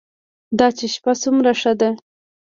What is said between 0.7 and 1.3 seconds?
چې شپه